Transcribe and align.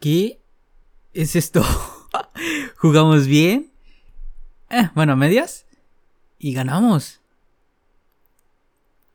¿Qué 0.00 0.40
es 1.12 1.36
esto? 1.36 1.62
Jugamos 2.78 3.26
bien. 3.26 3.70
Eh, 4.70 4.88
bueno, 4.94 5.14
medias. 5.14 5.66
Y 6.38 6.54
ganamos. 6.54 7.20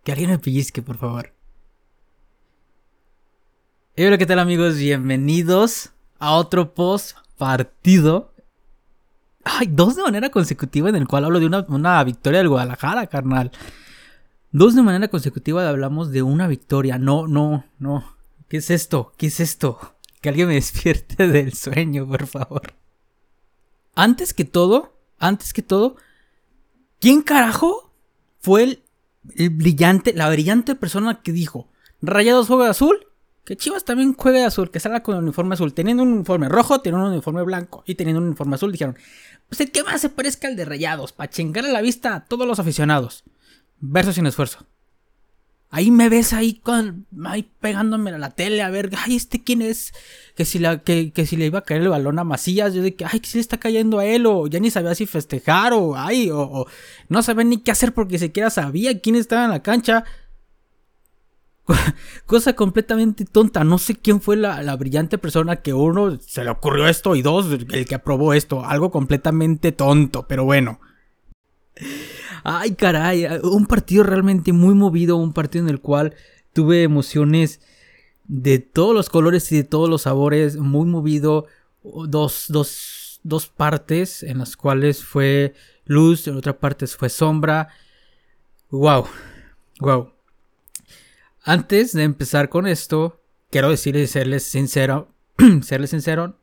Que 0.03 0.11
alguien 0.11 0.29
me 0.29 0.37
pellizque, 0.37 0.83
por 0.83 0.97
favor. 0.97 1.33
hola, 3.97 4.19
¿qué 4.19 4.27
tal 4.27 4.37
amigos? 4.37 4.75
Bienvenidos 4.75 5.89
a 6.19 6.33
otro 6.33 6.75
post 6.75 7.17
partido. 7.35 8.31
Ay, 9.43 9.67
dos 9.71 9.95
de 9.95 10.03
manera 10.03 10.29
consecutiva 10.29 10.89
en 10.89 10.97
el 10.97 11.07
cual 11.07 11.25
hablo 11.25 11.39
de 11.39 11.47
una, 11.47 11.65
una 11.67 12.03
victoria 12.03 12.41
del 12.41 12.49
Guadalajara, 12.49 13.07
carnal. 13.07 13.51
Dos 14.51 14.75
de 14.75 14.83
manera 14.83 15.07
consecutiva 15.07 15.67
hablamos 15.67 16.11
de 16.11 16.21
una 16.21 16.47
victoria. 16.47 16.99
No, 16.99 17.25
no, 17.25 17.65
no. 17.79 18.15
¿Qué 18.47 18.57
es 18.57 18.69
esto? 18.69 19.13
¿Qué 19.17 19.27
es 19.27 19.39
esto? 19.39 19.94
Que 20.25 20.29
alguien 20.29 20.47
me 20.47 20.55
despierte 20.55 21.27
del 21.31 21.53
sueño, 21.53 22.07
por 22.07 22.25
favor. 22.25 22.73
Antes 23.93 24.33
que 24.33 24.43
todo, 24.43 24.97
antes 25.19 25.53
que 25.53 25.61
todo, 25.61 25.97
¿quién 26.99 27.21
carajo 27.21 27.93
fue 28.39 28.63
el, 28.63 29.49
brillante, 29.51 30.13
la 30.13 30.27
brillante 30.31 30.73
persona 30.73 31.21
que 31.21 31.31
dijo, 31.31 31.69
Rayados 32.01 32.47
juega 32.47 32.71
azul? 32.71 33.05
Que 33.43 33.55
Chivas 33.55 33.85
también 33.85 34.15
juegue 34.15 34.43
azul, 34.43 34.71
que 34.71 34.79
salga 34.79 35.03
con 35.03 35.15
el 35.15 35.21
uniforme 35.21 35.53
azul. 35.53 35.75
Teniendo 35.75 36.01
un 36.01 36.13
uniforme 36.13 36.49
rojo, 36.49 36.81
teniendo 36.81 37.05
un 37.05 37.13
uniforme 37.13 37.43
blanco 37.43 37.83
y 37.85 37.93
teniendo 37.93 38.19
un 38.19 38.29
uniforme 38.29 38.55
azul, 38.55 38.71
dijeron, 38.71 38.97
pues 39.47 39.61
el 39.61 39.69
que 39.69 39.83
más 39.83 40.01
se 40.01 40.09
parezca 40.09 40.47
al 40.47 40.55
de 40.55 40.65
Rayados, 40.65 41.13
para 41.13 41.29
chingarle 41.29 41.71
la 41.71 41.81
vista 41.81 42.15
a 42.15 42.25
todos 42.25 42.47
los 42.47 42.57
aficionados. 42.57 43.25
Verso 43.79 44.11
sin 44.11 44.25
esfuerzo. 44.25 44.65
Ahí 45.75 45.91
me 45.91 46.07
ves 46.07 46.31
ahí, 46.31 46.61
ahí 47.25 47.51
pegándome 47.59 48.09
a 48.11 48.17
la 48.17 48.29
tele 48.29 48.61
a 48.61 48.69
ver, 48.69 48.89
ay, 48.97 49.17
este 49.17 49.43
quién 49.43 49.61
es. 49.61 49.91
Que 50.33 50.45
si, 50.45 50.57
la, 50.57 50.81
que, 50.81 51.11
si 51.25 51.35
le 51.35 51.47
iba 51.47 51.59
a 51.59 51.63
caer 51.63 51.81
el 51.81 51.89
balón 51.89 52.17
a 52.17 52.23
Macías, 52.23 52.73
yo 52.73 52.81
de 52.81 52.95
que, 52.95 53.03
ay, 53.03 53.19
que 53.19 53.27
si 53.27 53.39
le 53.39 53.41
está 53.41 53.57
cayendo 53.57 53.99
a 53.99 54.05
él, 54.05 54.25
o 54.25 54.47
ya 54.47 54.61
ni 54.61 54.71
sabía 54.71 54.95
si 54.95 55.05
festejar, 55.05 55.73
o 55.73 55.97
ay, 55.97 56.29
o, 56.31 56.65
no 57.09 57.21
sabía 57.21 57.43
ni 57.43 57.57
qué 57.57 57.71
hacer 57.71 57.93
porque 57.93 58.17
siquiera 58.19 58.49
sabía 58.49 59.01
quién 59.01 59.17
estaba 59.17 59.43
en 59.43 59.51
la 59.51 59.61
cancha. 59.61 60.05
Cosa 62.25 62.53
completamente 62.53 63.25
tonta. 63.25 63.65
No 63.65 63.77
sé 63.77 63.95
quién 63.95 64.21
fue 64.21 64.37
la, 64.37 64.73
brillante 64.77 65.17
persona 65.17 65.57
que 65.57 65.73
uno 65.73 66.17
se 66.21 66.45
le 66.45 66.51
ocurrió 66.51 66.87
esto 66.87 67.17
y 67.17 67.21
dos, 67.21 67.47
el 67.51 67.85
que 67.85 67.95
aprobó 67.95 68.33
esto. 68.33 68.63
Algo 68.63 68.91
completamente 68.91 69.73
tonto, 69.73 70.25
pero 70.25 70.45
bueno. 70.45 70.79
Ay, 72.47 72.75
caray, 72.75 73.25
un 73.41 73.65
partido 73.65 74.03
realmente 74.03 74.53
muy 74.53 74.75
movido, 74.75 75.17
un 75.17 75.33
partido 75.33 75.65
en 75.65 75.69
el 75.71 75.81
cual 75.81 76.13
tuve 76.53 76.83
emociones 76.83 77.59
de 78.25 78.59
todos 78.59 78.93
los 78.93 79.09
colores 79.09 79.51
y 79.51 79.57
de 79.57 79.63
todos 79.63 79.89
los 79.89 80.03
sabores, 80.03 80.55
muy 80.55 80.85
movido, 80.85 81.47
dos, 81.81 82.45
dos, 82.49 83.19
dos 83.23 83.47
partes 83.47 84.21
en 84.21 84.37
las 84.37 84.55
cuales 84.57 85.03
fue 85.03 85.55
luz, 85.85 86.27
en 86.27 86.37
otra 86.37 86.59
parte 86.59 86.85
fue 86.85 87.09
sombra. 87.09 87.69
Wow, 88.69 89.07
wow. 89.79 90.13
Antes 91.43 91.93
de 91.93 92.03
empezar 92.03 92.49
con 92.49 92.67
esto, 92.67 93.23
quiero 93.49 93.71
decirles, 93.71 94.11
serles 94.11 94.43
sincero, 94.43 95.11
serles 95.63 95.89
sincero, 95.89 96.37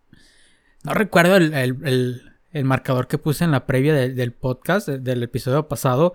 no 0.82 0.94
recuerdo 0.94 1.36
el, 1.36 1.54
el 1.54 2.31
marcador 2.64 3.08
que 3.08 3.18
puse 3.18 3.44
en 3.44 3.50
la 3.50 3.66
previa 3.66 3.94
del 3.94 4.32
podcast, 4.32 4.88
del 4.88 5.22
episodio 5.22 5.68
pasado. 5.68 6.14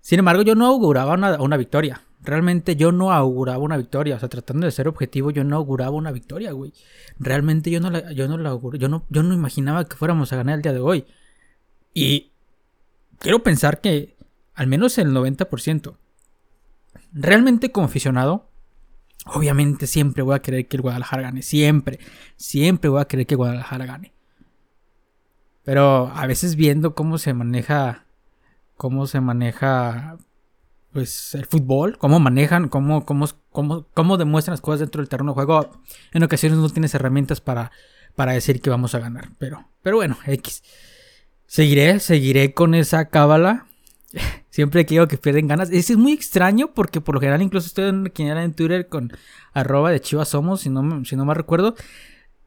Sin 0.00 0.18
embargo, 0.18 0.42
yo 0.42 0.54
no 0.54 0.66
auguraba 0.66 1.14
una, 1.14 1.56
victoria. 1.56 2.02
Realmente 2.22 2.76
yo 2.76 2.92
no 2.92 3.12
auguraba 3.12 3.58
una 3.58 3.76
victoria. 3.76 4.16
O 4.16 4.18
sea, 4.18 4.28
tratando 4.28 4.66
de 4.66 4.70
ser 4.70 4.88
objetivo, 4.88 5.30
yo 5.30 5.44
no 5.44 5.56
auguraba 5.56 5.92
una 5.92 6.12
victoria, 6.12 6.52
güey. 6.52 6.72
Realmente 7.18 7.70
yo 7.70 7.80
no 7.80 7.90
la, 7.90 8.12
yo 8.12 8.28
no 8.28 8.38
la 8.38 8.58
yo 8.78 8.88
no, 8.88 9.06
yo 9.08 9.22
no 9.22 9.34
imaginaba 9.34 9.84
que 9.84 9.96
fuéramos 9.96 10.32
a 10.32 10.36
ganar 10.36 10.56
el 10.56 10.62
día 10.62 10.72
de 10.72 10.80
hoy. 10.80 11.06
Y 11.92 12.32
quiero 13.18 13.42
pensar 13.42 13.80
que 13.80 14.16
al 14.54 14.66
menos 14.66 14.98
el 14.98 15.10
90%. 15.10 15.96
Realmente 17.12 17.70
como 17.70 17.86
aficionado, 17.86 18.50
obviamente 19.26 19.86
siempre 19.86 20.22
voy 20.22 20.34
a 20.34 20.42
querer 20.42 20.66
que 20.66 20.76
el 20.76 20.82
Guadalajara 20.82 21.22
gane. 21.22 21.42
Siempre, 21.42 21.98
siempre 22.36 22.88
voy 22.88 23.00
a 23.00 23.06
querer 23.06 23.26
que 23.26 23.34
el 23.34 23.38
Guadalajara 23.38 23.86
gane. 23.86 24.13
Pero 25.64 26.12
a 26.14 26.26
veces 26.26 26.56
viendo 26.56 26.94
cómo 26.94 27.18
se 27.18 27.32
maneja, 27.32 28.04
cómo 28.76 29.06
se 29.06 29.20
maneja, 29.20 30.18
pues 30.92 31.34
el 31.34 31.46
fútbol, 31.46 31.96
cómo 31.98 32.20
manejan, 32.20 32.68
cómo, 32.68 33.06
cómo, 33.06 33.26
cómo, 33.50 33.86
cómo 33.94 34.16
demuestran 34.18 34.52
las 34.52 34.60
cosas 34.60 34.80
dentro 34.80 35.00
del 35.00 35.08
terreno 35.08 35.32
de 35.32 35.34
juego, 35.34 35.70
en 36.12 36.22
ocasiones 36.22 36.58
no 36.58 36.68
tienes 36.68 36.94
herramientas 36.94 37.40
para, 37.40 37.72
para 38.14 38.32
decir 38.32 38.60
que 38.60 38.70
vamos 38.70 38.94
a 38.94 38.98
ganar. 38.98 39.30
Pero, 39.38 39.66
pero 39.82 39.96
bueno, 39.96 40.18
X. 40.26 40.62
Seguiré, 41.46 41.98
seguiré 41.98 42.52
con 42.52 42.74
esa 42.74 43.06
cábala. 43.06 43.66
Siempre 44.50 44.84
que 44.84 44.94
digo 44.94 45.08
que 45.08 45.18
pierden 45.18 45.48
ganas. 45.48 45.70
Es 45.70 45.96
muy 45.96 46.12
extraño 46.12 46.72
porque 46.74 47.00
por 47.00 47.14
lo 47.14 47.20
general 47.20 47.42
incluso 47.42 47.66
estoy 47.66 47.88
en, 47.88 48.12
en 48.16 48.54
Twitter 48.54 48.88
con 48.88 49.12
arroba 49.52 49.90
de 49.90 50.00
Chivas 50.00 50.28
Somos, 50.28 50.60
si 50.60 50.68
no, 50.68 51.04
si 51.04 51.16
no 51.16 51.24
me 51.24 51.34
recuerdo 51.34 51.74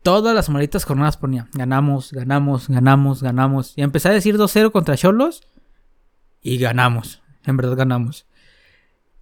todas 0.03 0.33
las 0.35 0.49
malditas 0.49 0.85
jornadas 0.85 1.17
ponía, 1.17 1.47
ganamos, 1.53 2.11
ganamos, 2.11 2.69
ganamos, 2.69 3.21
ganamos. 3.21 3.73
Y 3.75 3.81
empecé 3.81 4.09
a 4.09 4.13
decir 4.13 4.37
2-0 4.37 4.71
contra 4.71 4.97
Cholos 4.97 5.41
y 6.41 6.57
ganamos. 6.57 7.21
En 7.45 7.57
verdad 7.57 7.75
ganamos. 7.75 8.25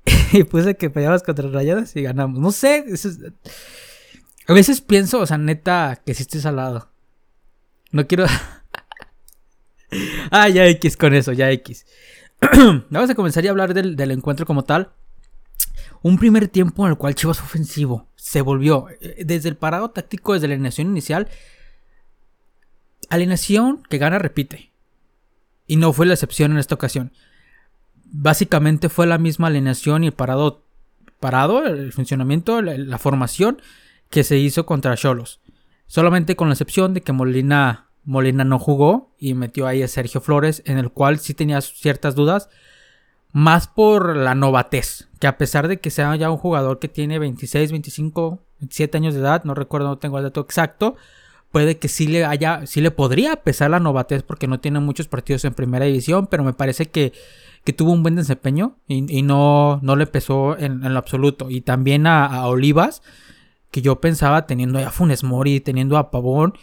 y 0.32 0.44
puse 0.44 0.76
que 0.76 0.90
peleabas 0.90 1.24
contra 1.24 1.50
Rayadas 1.50 1.96
y 1.96 2.02
ganamos. 2.02 2.40
No 2.40 2.52
sé. 2.52 2.86
A 4.48 4.54
veces 4.54 4.82
pienso, 4.82 5.20
o 5.20 5.26
sea, 5.26 5.38
neta, 5.38 6.02
que 6.06 6.14
si 6.14 6.24
estoy 6.24 6.42
salado. 6.42 6.90
No 7.92 8.08
quiero... 8.08 8.26
ah, 10.32 10.50
ya 10.50 10.66
X 10.68 10.98
con 10.98 11.14
eso, 11.14 11.32
ya 11.32 11.50
X. 11.52 11.86
Vamos 12.90 13.10
a 13.10 13.16
comenzar 13.16 13.46
a 13.46 13.50
hablar 13.50 13.74
del, 13.74 13.96
del 13.96 14.12
encuentro 14.12 14.46
como 14.46 14.64
tal. 14.64 14.92
Un 16.06 16.20
primer 16.20 16.48
tiempo 16.50 16.86
en 16.86 16.92
el 16.92 17.00
cual 17.00 17.16
Chivas 17.16 17.42
ofensivo 17.42 18.06
se 18.16 18.42
volvió. 18.42 18.90
Eh, 19.02 19.24
desde 19.26 19.50
el 19.50 19.56
parado 19.56 19.90
táctico, 19.90 20.34
desde 20.36 20.48
la 20.48 20.54
alineación 20.54 20.86
inicial, 20.86 21.28
alineación 23.10 23.82
que 23.90 23.98
gana 23.98 24.20
repite. 24.20 24.72
Y 25.66 25.78
no 25.78 25.94
fue 25.94 26.06
la 26.06 26.14
excepción 26.14 26.52
en 26.52 26.60
esta 26.60 26.76
ocasión. 26.76 27.12
Básicamente 28.04 28.88
fue 28.88 29.08
la 29.08 29.18
misma 29.18 29.48
alineación 29.48 30.04
y 30.04 30.08
el 30.08 30.14
parado, 30.14 30.64
parado 31.20 31.66
el 31.66 31.92
funcionamiento, 31.92 32.62
la, 32.62 33.00
formación 33.00 33.60
que 34.12 34.24
se 34.24 34.38
hizo 34.38 34.68
contra 34.68 34.96
Cholos. 34.96 35.42
Solamente 35.88 36.36
con 36.36 36.50
la 36.50 36.54
excepción 36.54 36.94
de 36.94 37.02
que 37.02 37.14
Molina, 37.14 37.88
Molina 38.04 38.44
no 38.44 38.60
jugó 38.60 39.16
y 39.18 39.34
metió 39.34 39.66
ahí 39.66 39.82
a 39.82 39.88
Sergio 39.88 40.22
Flores, 40.22 40.62
en 40.68 40.78
el 40.78 40.92
cual 40.92 41.18
sí 41.18 41.34
tenía 41.34 41.62
ciertas 41.62 42.14
dudas 42.14 42.48
más 43.36 43.68
por 43.68 44.16
la 44.16 44.34
novatez, 44.34 45.10
que 45.20 45.28
a 45.28 45.38
pesar 45.38 45.68
de 45.68 45.82
que 45.82 45.90
sea 45.90 46.16
ya 46.16 46.32
un 46.32 46.38
jugador 46.38 46.80
que 46.80 46.88
tiene 46.88 47.20
26, 47.20 47.70
25, 47.70 48.40
27 48.62 48.98
años 48.98 49.14
de 49.14 49.20
edad, 49.20 49.44
no 49.44 49.54
recuerdo, 49.54 49.90
no 49.90 49.98
tengo 49.98 50.18
el 50.18 50.24
dato 50.24 50.40
exacto, 50.40 50.96
puede 51.52 51.78
que 51.78 51.90
sí 51.90 52.08
le 52.08 52.24
haya, 52.24 52.66
sí 52.66 52.80
le 52.80 52.92
podría 52.92 53.36
pesar 53.36 53.72
la 53.72 53.82
novatez 53.82 54.24
porque 54.24 54.48
no 54.48 54.62
tiene 54.62 54.80
muchos 54.80 55.10
partidos 55.10 55.44
en 55.44 55.54
primera 55.54 55.84
división, 55.84 56.28
pero 56.28 56.46
me 56.46 56.54
parece 56.54 56.86
que, 56.86 57.12
que 57.66 57.74
tuvo 57.74 57.92
un 57.92 58.04
buen 58.04 58.16
desempeño 58.16 58.78
y, 58.88 59.22
no, 59.24 59.82
no 59.82 59.98
le 59.98 60.08
pesó 60.08 60.58
en, 60.58 60.82
lo 60.82 60.98
absoluto. 60.98 61.50
Y 61.50 61.60
también 61.60 62.08
a, 62.08 62.48
Olivas, 62.48 63.02
que 63.70 63.82
yo 63.82 64.00
pensaba 64.00 64.48
teniendo 64.48 64.80
a 64.80 64.92
Funes 64.92 65.26
Mori, 65.26 65.60
teniendo 65.60 65.98
a 65.98 66.10
Pavón, 66.10 66.54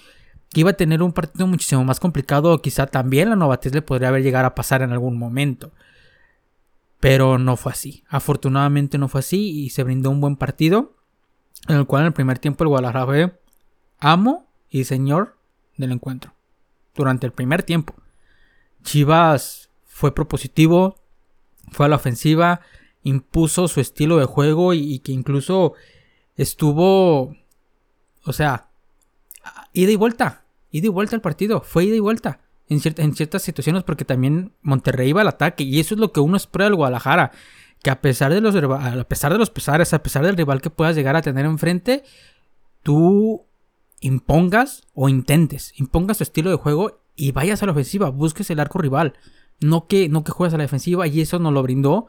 que 0.49 0.60
iba 0.60 0.71
a 0.71 0.72
tener 0.72 1.03
un 1.03 1.12
partido 1.12 1.47
muchísimo 1.47 1.84
más 1.84 2.00
complicado, 2.00 2.62
quizá 2.62 2.87
también 2.87 3.28
la 3.28 3.37
novatez 3.37 3.75
le 3.75 3.83
podría 3.83 4.09
haber 4.09 4.22
llegado 4.22 4.47
a 4.47 4.54
pasar 4.54 4.81
en 4.81 4.93
algún 4.93 5.19
momento. 5.19 5.71
Pero 7.02 7.36
no 7.36 7.56
fue 7.56 7.72
así. 7.72 8.04
Afortunadamente 8.08 8.96
no 8.96 9.08
fue 9.08 9.18
así 9.18 9.64
y 9.64 9.70
se 9.70 9.82
brindó 9.82 10.08
un 10.10 10.20
buen 10.20 10.36
partido. 10.36 10.94
En 11.66 11.74
el 11.74 11.84
cual 11.84 12.02
en 12.02 12.06
el 12.06 12.12
primer 12.12 12.38
tiempo 12.38 12.62
el 12.62 12.68
Guadalajara 12.68 13.06
fue 13.06 13.40
amo 13.98 14.47
y 14.71 14.84
señor 14.84 15.36
del 15.77 15.91
encuentro. 15.91 16.32
Durante 16.94 17.27
el 17.27 17.32
primer 17.32 17.65
tiempo. 17.65 17.97
Chivas 18.84 19.68
fue 19.84 20.15
propositivo, 20.15 20.94
fue 21.72 21.86
a 21.86 21.88
la 21.88 21.97
ofensiva, 21.97 22.60
impuso 23.03 23.66
su 23.66 23.80
estilo 23.80 24.18
de 24.18 24.27
juego 24.27 24.72
y, 24.72 24.94
y 24.94 24.98
que 25.00 25.10
incluso 25.10 25.72
estuvo, 26.36 27.34
o 28.24 28.32
sea, 28.32 28.68
ida 29.72 29.91
y 29.91 29.97
vuelta, 29.97 30.44
ida 30.71 30.86
y 30.86 30.91
vuelta 30.91 31.16
el 31.16 31.21
partido, 31.21 31.62
fue 31.62 31.86
ida 31.86 31.97
y 31.97 32.00
vuelta 32.00 32.38
en, 32.72 33.15
ciertas 33.15 33.42
situaciones 33.42 33.83
porque 33.83 34.04
también 34.04 34.53
Monterrey 34.63 35.10
iba 35.10 35.21
al 35.21 35.28
ataque 35.28 35.65
y 35.65 35.80
eso 35.80 35.95
es 35.95 36.01
lo 36.01 36.13
que 36.13 36.21
uno 36.21 36.36
espera 36.36 36.66
del 36.66 36.74
Guadalajara. 36.74 37.33
Que 37.83 37.91
a 37.91 38.01
pesar 38.01 38.33
de 38.33 38.41
los, 38.41 38.54
a 38.54 39.04
pesar 39.04 39.33
de 39.33 39.39
los 39.39 39.51
pesares, 39.51 39.92
a 39.92 40.03
pesar 40.03 40.24
del 40.24 40.36
rival 40.36 40.60
que 40.60 40.71
puedas 40.71 40.95
llegar 40.95 41.16
a 41.16 41.22
tener 41.22 41.47
enfrente, 41.47 42.04
tú 42.83 43.45
impongas 44.01 44.86
o 44.95 45.09
intentes, 45.09 45.72
impongas 45.77 46.19
tu 46.19 46.24
estilo 46.24 46.51
de 46.51 46.57
juego 46.57 47.01
y 47.16 47.33
vayas 47.33 47.63
a 47.63 47.66
la 47.66 47.72
ofensiva, 47.72 48.10
busques 48.10 48.51
el 48.51 48.60
arco 48.60 48.78
rival, 48.78 49.15
no 49.60 49.86
que, 49.86 50.09
no 50.09 50.25
que 50.25 50.33
juegues 50.33 50.54
a 50.54 50.59
la 50.59 50.65
defensiva 50.65 51.07
y 51.07 51.21
eso 51.21 51.39
nos 51.39 51.53
lo 51.53 51.63
brindó 51.63 52.07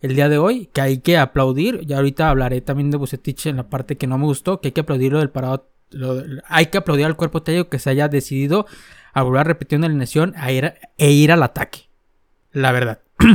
el 0.00 0.14
día 0.14 0.28
de 0.28 0.38
hoy, 0.38 0.66
que 0.72 0.80
hay 0.80 0.98
que 0.98 1.16
aplaudir, 1.16 1.80
y 1.88 1.92
ahorita 1.92 2.28
hablaré 2.28 2.60
también 2.60 2.90
de 2.90 2.98
Bucetich 2.98 3.46
en 3.46 3.56
la 3.56 3.68
parte 3.70 3.96
que 3.96 4.06
no 4.06 4.18
me 4.18 4.26
gustó, 4.26 4.60
que 4.60 4.68
hay 4.68 4.72
que 4.72 4.82
aplaudirlo 4.82 5.18
del 5.18 5.30
parado 5.30 5.68
hay 6.46 6.66
que 6.66 6.78
aplaudir 6.78 7.06
al 7.06 7.16
cuerpo 7.16 7.42
técnico 7.42 7.68
que 7.68 7.78
se 7.78 7.90
haya 7.90 8.08
decidido 8.08 8.66
a 9.14 9.22
volver 9.22 9.40
a 9.40 9.44
repetir 9.44 9.78
una 9.78 9.86
alineación 9.86 10.34
ir, 10.50 10.74
e 10.98 11.12
ir 11.12 11.32
al 11.32 11.42
ataque. 11.42 11.88
La 12.52 12.72
verdad. 12.72 13.00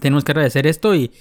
Tenemos 0.00 0.24
que 0.24 0.32
agradecer 0.32 0.66
esto 0.66 0.94
y. 0.94 1.12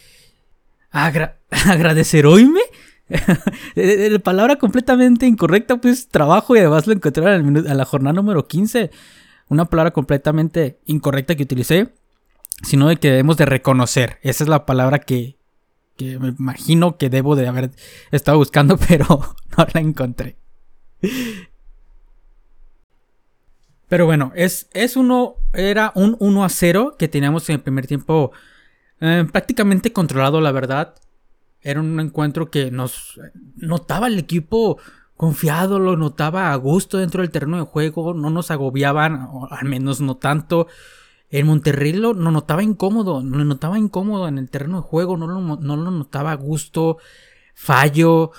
agradecer 0.91 2.25
oíme. 2.25 2.61
la 3.75 4.19
palabra 4.19 4.55
completamente 4.55 5.27
incorrecta, 5.27 5.77
pues 5.77 6.07
trabajo 6.07 6.55
y 6.55 6.59
además 6.59 6.87
lo 6.87 6.93
encontré 6.93 7.35
en, 7.35 7.77
la 7.77 7.85
jornada 7.85 8.13
número 8.13 8.47
15. 8.47 8.89
Una 9.49 9.65
palabra 9.65 9.91
completamente 9.91 10.79
incorrecta 10.85 11.35
que 11.35 11.43
utilicé, 11.43 11.93
sino 12.63 12.87
de 12.87 12.95
que 12.95 13.09
debemos 13.09 13.37
de 13.37 13.45
reconocer. 13.45 14.19
Esa 14.21 14.45
es 14.45 14.49
la 14.49 14.65
palabra 14.65 14.99
que, 14.99 15.37
que 15.97 16.17
me 16.17 16.29
imagino 16.29 16.97
que 16.97 17.09
debo 17.09 17.35
de 17.35 17.47
haber 17.47 17.71
estado 18.11 18.37
buscando, 18.37 18.77
pero 18.87 19.35
no 19.57 19.67
la 19.73 19.81
encontré. 19.81 20.37
Pero 23.93 24.07
bueno, 24.07 24.31
es, 24.33 24.69
es 24.73 24.97
uno, 24.97 25.35
era 25.53 25.91
un 25.93 26.17
1 26.17 26.43
a 26.43 26.49
0 26.49 26.95
que 26.97 27.07
teníamos 27.07 27.47
en 27.47 27.57
el 27.57 27.61
primer 27.61 27.85
tiempo 27.85 28.31
eh, 28.99 29.23
prácticamente 29.31 29.93
controlado, 29.93 30.41
la 30.41 30.51
verdad. 30.51 30.95
Era 31.61 31.79
un 31.79 31.99
encuentro 31.99 32.49
que 32.49 32.71
nos 32.71 33.19
notaba 33.55 34.07
el 34.07 34.17
equipo 34.17 34.79
confiado, 35.15 35.77
lo 35.77 35.95
notaba 35.95 36.53
a 36.53 36.55
gusto 36.55 36.97
dentro 36.97 37.21
del 37.21 37.29
terreno 37.29 37.57
de 37.57 37.65
juego, 37.65 38.15
no 38.15 38.31
nos 38.31 38.49
agobiaban, 38.49 39.29
al 39.51 39.65
menos 39.67 40.01
no 40.01 40.17
tanto. 40.17 40.65
En 41.29 41.45
Monterrey 41.45 41.93
lo, 41.93 42.15
notaba 42.15 42.63
incómodo, 42.63 43.21
lo 43.21 43.45
notaba 43.45 43.77
incómodo 43.77 44.27
en 44.27 44.39
el 44.39 44.49
terreno 44.49 44.77
de 44.77 44.87
juego, 44.87 45.17
no 45.17 45.27
lo, 45.27 45.39
no 45.39 45.75
lo 45.75 45.91
notaba 45.91 46.31
a 46.31 46.35
gusto, 46.35 46.97
fallo 47.53 48.31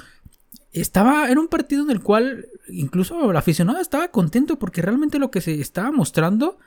estaba 0.74 1.30
en 1.30 1.38
un 1.38 1.46
partido 1.46 1.84
en 1.84 1.90
el 1.90 2.02
cual 2.02 2.48
incluso 2.68 3.30
el 3.30 3.36
aficionado 3.36 3.80
estaba 3.80 4.08
contento 4.08 4.58
porque 4.58 4.82
realmente 4.82 5.18
lo 5.18 5.30
que 5.30 5.40
se 5.40 5.60
estaba 5.60 5.92
mostrando 5.92 6.58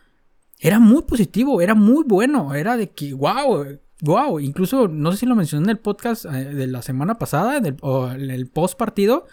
era 0.59 0.79
muy 0.79 1.03
positivo, 1.03 1.61
era 1.61 1.75
muy 1.75 2.03
bueno, 2.03 2.53
era 2.55 2.77
de 2.77 2.89
que 2.89 3.13
wow, 3.13 3.79
wow, 4.01 4.39
incluso 4.39 4.87
no 4.87 5.11
sé 5.11 5.19
si 5.19 5.25
lo 5.25 5.35
mencioné 5.35 5.65
en 5.65 5.69
el 5.71 5.77
podcast 5.77 6.25
eh, 6.25 6.45
de 6.53 6.67
la 6.67 6.81
semana 6.81 7.17
pasada 7.17 7.61
o 7.81 8.11
en 8.11 8.31
el 8.31 8.47
post 8.47 8.77
partido, 8.77 9.27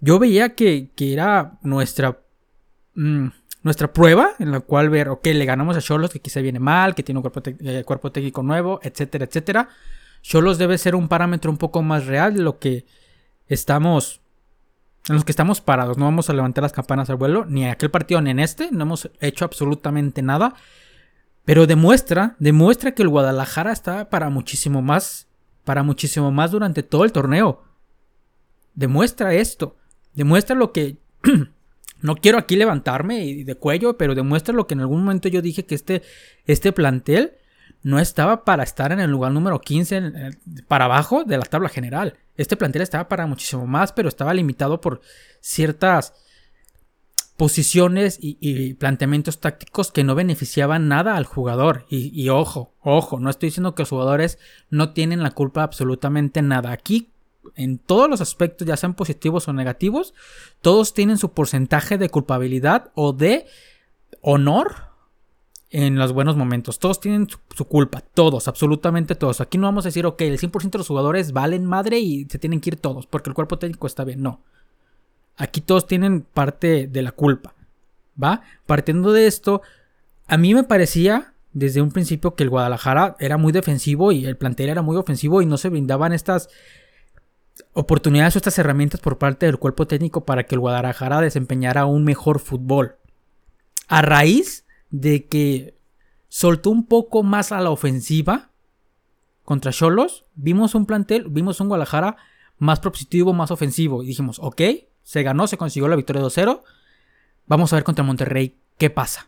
yo 0.00 0.18
veía 0.18 0.54
que, 0.54 0.90
era 0.98 1.58
nuestra 1.62 2.20
mm, 2.94 3.28
nuestra 3.62 3.92
prueba 3.92 4.30
en 4.38 4.50
la 4.52 4.60
cual 4.60 4.88
ver, 4.88 5.10
ok, 5.10 5.26
le 5.26 5.44
ganamos 5.44 5.76
a 5.76 5.80
Cholos 5.80 6.10
que 6.10 6.20
quizá 6.20 6.40
viene 6.40 6.60
mal, 6.60 6.94
que 6.94 7.02
tiene 7.02 7.18
un 7.18 7.22
cuerpo, 7.22 7.42
eh, 7.44 7.84
cuerpo 7.84 8.10
técnico 8.10 8.42
nuevo, 8.42 8.80
etcétera, 8.82 9.26
etcétera. 9.26 9.68
Cholos 10.22 10.58
debe 10.58 10.78
ser 10.78 10.94
un 10.94 11.08
parámetro 11.08 11.50
un 11.50 11.58
poco 11.58 11.82
más 11.82 12.06
real 12.06 12.34
de 12.34 12.42
lo 12.42 12.58
que 12.58 12.86
estamos 13.46 14.20
en 15.08 15.14
los 15.14 15.24
que 15.24 15.32
estamos 15.32 15.60
parados, 15.60 15.98
no 15.98 16.04
vamos 16.04 16.28
a 16.30 16.34
levantar 16.34 16.62
las 16.62 16.72
campanas 16.72 17.10
al 17.10 17.16
vuelo, 17.16 17.44
ni 17.46 17.64
en 17.64 17.70
aquel 17.70 17.90
partido 17.90 18.20
ni 18.20 18.30
en 18.30 18.38
este, 18.38 18.70
no 18.70 18.82
hemos 18.82 19.10
hecho 19.20 19.44
absolutamente 19.44 20.22
nada, 20.22 20.54
pero 21.44 21.66
demuestra, 21.66 22.36
demuestra 22.38 22.92
que 22.92 23.02
el 23.02 23.08
Guadalajara 23.08 23.72
está 23.72 24.10
para 24.10 24.28
muchísimo 24.28 24.82
más, 24.82 25.26
para 25.64 25.82
muchísimo 25.82 26.30
más 26.30 26.50
durante 26.50 26.82
todo 26.82 27.04
el 27.04 27.12
torneo. 27.12 27.64
Demuestra 28.74 29.34
esto, 29.34 29.76
demuestra 30.14 30.54
lo 30.54 30.72
que 30.72 30.98
no 32.02 32.16
quiero 32.16 32.38
aquí 32.38 32.56
levantarme 32.56 33.44
de 33.44 33.54
cuello, 33.54 33.96
pero 33.96 34.14
demuestra 34.14 34.54
lo 34.54 34.66
que 34.66 34.74
en 34.74 34.80
algún 34.80 35.02
momento 35.02 35.28
yo 35.28 35.42
dije 35.42 35.64
que 35.64 35.74
este 35.74 36.02
este 36.46 36.72
plantel 36.72 37.32
no 37.82 37.98
estaba 37.98 38.44
para 38.44 38.62
estar 38.62 38.92
en 38.92 39.00
el 39.00 39.10
lugar 39.10 39.32
número 39.32 39.60
15 39.60 40.36
para 40.68 40.84
abajo 40.84 41.24
de 41.24 41.38
la 41.38 41.44
tabla 41.44 41.68
general. 41.68 42.16
Este 42.36 42.56
plantel 42.56 42.82
estaba 42.82 43.08
para 43.08 43.26
muchísimo 43.26 43.66
más, 43.66 43.92
pero 43.92 44.08
estaba 44.08 44.34
limitado 44.34 44.80
por 44.80 45.00
ciertas 45.40 46.12
posiciones 47.36 48.18
y, 48.20 48.74
planteamientos 48.74 49.40
tácticos 49.40 49.90
que 49.90 50.04
no 50.04 50.14
beneficiaban 50.14 50.88
nada 50.88 51.16
al 51.16 51.24
jugador. 51.24 51.86
Y, 51.88 52.10
y, 52.14 52.28
ojo, 52.28 52.74
ojo, 52.82 53.18
no 53.18 53.30
estoy 53.30 53.46
diciendo 53.46 53.74
que 53.74 53.82
los 53.82 53.88
jugadores 53.88 54.38
no 54.68 54.92
tienen 54.92 55.22
la 55.22 55.30
culpa 55.30 55.62
absolutamente 55.62 56.42
nada. 56.42 56.70
Aquí, 56.70 57.08
en 57.56 57.78
todos 57.78 58.10
los 58.10 58.20
aspectos, 58.20 58.68
ya 58.68 58.76
sean 58.76 58.92
positivos 58.92 59.48
o 59.48 59.54
negativos, 59.54 60.12
todos 60.60 60.92
tienen 60.92 61.16
su 61.16 61.32
porcentaje 61.32 61.96
de 61.96 62.10
culpabilidad 62.10 62.90
o 62.94 63.14
de 63.14 63.46
honor 64.20 64.89
en 65.70 65.96
los 65.96 66.12
buenos 66.12 66.36
momentos. 66.36 66.78
Todos 66.78 67.00
tienen 67.00 67.28
su, 67.28 67.64
culpa, 67.64 68.00
todos, 68.00 68.48
absolutamente 68.48 69.14
todos. 69.14 69.40
Aquí 69.40 69.56
no 69.56 69.68
vamos 69.68 69.84
a 69.84 69.88
decir, 69.88 70.04
ok, 70.04 70.20
el 70.22 70.38
100% 70.38 70.70
de 70.70 70.78
los 70.78 70.88
jugadores 70.88 71.32
valen 71.32 71.64
madre 71.64 72.00
y 72.00 72.26
se 72.28 72.38
tienen 72.38 72.60
que 72.60 72.70
ir 72.70 72.76
todos, 72.76 73.06
porque 73.06 73.30
el 73.30 73.34
cuerpo 73.34 73.58
técnico 73.58 73.86
está 73.86 74.04
bien. 74.04 74.22
No. 74.22 74.40
Aquí 75.36 75.60
todos 75.60 75.86
tienen 75.86 76.22
parte 76.22 76.86
de 76.88 77.02
la 77.02 77.12
culpa. 77.12 77.54
¿Va? 78.22 78.42
Partiendo 78.66 79.12
de 79.12 79.26
esto, 79.26 79.62
a 80.26 80.36
mí 80.36 80.52
me 80.52 80.64
parecía 80.64 81.32
desde 81.52 81.80
un 81.80 81.90
principio 81.90 82.34
que 82.34 82.42
el 82.42 82.50
Guadalajara 82.50 83.16
era 83.18 83.36
muy 83.36 83.52
defensivo 83.52 84.12
y 84.12 84.26
el 84.26 84.36
plantel 84.36 84.68
era 84.68 84.82
muy 84.82 84.96
ofensivo 84.96 85.40
y 85.40 85.46
no 85.46 85.56
se 85.56 85.68
brindaban 85.68 86.12
estas 86.12 86.48
oportunidades 87.72 88.34
o 88.34 88.38
estas 88.38 88.58
herramientas 88.58 89.00
por 89.00 89.18
parte 89.18 89.46
del 89.46 89.58
cuerpo 89.58 89.86
técnico 89.86 90.24
para 90.24 90.44
que 90.44 90.54
el 90.56 90.60
Guadalajara 90.60 91.20
desempeñara 91.20 91.86
un 91.86 92.04
mejor 92.04 92.40
fútbol. 92.40 92.96
A 93.88 94.02
raíz 94.02 94.64
de 94.90 95.26
que 95.26 95.78
soltó 96.28 96.70
un 96.70 96.86
poco 96.86 97.22
más 97.22 97.52
a 97.52 97.60
la 97.60 97.70
ofensiva 97.70 98.50
contra 99.44 99.72
Cholos, 99.72 100.24
vimos 100.34 100.74
un 100.74 100.86
plantel, 100.86 101.26
vimos 101.28 101.60
un 101.60 101.68
Guadalajara 101.68 102.16
más 102.58 102.78
propositivo, 102.78 103.32
más 103.32 103.50
ofensivo. 103.50 104.02
Y 104.02 104.08
dijimos, 104.08 104.38
ok, 104.40 104.62
se 105.02 105.22
ganó, 105.22 105.46
se 105.46 105.56
consiguió 105.56 105.88
la 105.88 105.96
victoria 105.96 106.22
2-0. 106.22 106.62
Vamos 107.46 107.72
a 107.72 107.76
ver 107.76 107.84
contra 107.84 108.04
Monterrey 108.04 108.56
qué 108.78 108.90
pasa. 108.90 109.26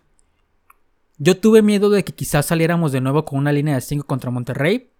Yo 1.18 1.38
tuve 1.38 1.62
miedo 1.62 1.90
de 1.90 2.04
que 2.04 2.12
quizás 2.12 2.46
saliéramos 2.46 2.92
de 2.92 3.00
nuevo 3.00 3.24
con 3.24 3.38
una 3.38 3.52
línea 3.52 3.74
de 3.74 3.80
5 3.80 4.06
contra 4.06 4.30
Monterrey, 4.30 4.90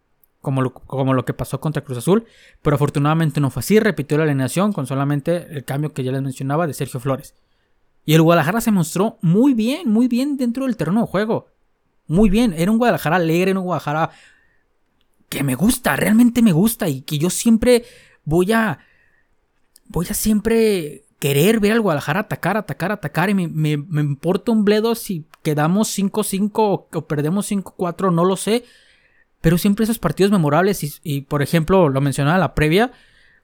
como 0.41 0.63
lo, 0.63 0.73
como 0.73 1.15
lo, 1.15 1.25
que 1.25 1.35
pasó 1.35 1.61
contra 1.61 1.85
Cruz 1.85 1.99
Azul, 1.99 2.27
pero 2.63 2.77
afortunadamente 2.77 3.41
no 3.41 3.51
fue 3.51 3.61
así, 3.61 3.79
repitió 3.79 4.19
la 4.19 4.25
alineación 4.25 4.73
con 4.73 4.87
solamente 4.87 5.47
el 5.51 5.65
cambio 5.65 5.93
que 5.93 6.03
ya 6.03 6.13
les 6.13 6.23
mencionaba 6.23 6.67
de 6.67 6.75
Sergio 6.75 7.01
Flores. 7.01 7.35
Y 8.05 8.15
el 8.15 8.23
Guadalajara 8.23 8.61
se 8.61 8.71
mostró 8.71 9.19
muy 9.23 9.55
bien, 9.55 9.89
muy 9.89 10.09
bien 10.09 10.37
dentro 10.37 10.67
del 10.67 10.77
terreno 10.77 11.03
de 11.03 11.07
juego. 11.07 11.47
Muy 12.09 12.31
bien, 12.31 12.53
era 12.57 12.71
un 12.71 12.79
Guadalajara 12.79 13.17
alegre, 13.17 13.53
era 13.53 13.61
un 13.61 13.67
Guadalajara 13.67 14.11
que 15.29 15.43
me 15.43 15.55
gusta, 15.55 15.97
realmente 15.97 16.43
me 16.43 16.53
gusta 16.53 16.89
y 16.89 17.03
que 17.03 17.19
yo 17.19 17.31
siempre 17.31 17.85
voy 18.25 18.53
a... 18.53 18.81
Voy 19.89 20.07
a 20.09 20.15
siempre 20.15 21.05
querer 21.19 21.61
ver 21.61 21.73
al 21.73 21.81
Guadalajara 21.81 22.21
atacar, 22.21 22.57
atacar, 22.57 22.93
atacar 22.93 23.31
y 23.31 23.35
me, 23.35 23.71
importa 23.71 24.53
un 24.53 24.65
bledo 24.65 24.95
si 24.95 25.27
quedamos 25.43 25.97
5-5 25.97 26.51
o, 26.55 27.07
perdemos 27.07 27.51
5-4, 27.51 28.13
no 28.13 28.25
lo 28.25 28.37
sé. 28.37 28.65
Pero 29.41 29.59
siempre 29.59 29.85
esos 29.85 29.99
partidos 29.99 30.33
memorables 30.33 31.01
y 31.03 31.21
por 31.23 31.43
ejemplo, 31.43 31.89
lo 31.89 32.01
mencionaba 32.01 32.39
la 32.39 32.55
previa, 32.55 32.93